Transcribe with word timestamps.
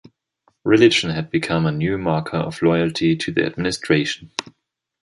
Religion 0.63 1.11
had 1.11 1.29
become 1.29 1.63
a 1.67 1.71
new 1.71 1.95
marker 1.95 2.37
of 2.37 2.63
loyalty 2.63 3.15
to 3.15 3.31
the 3.31 3.45
administration. 3.45 4.31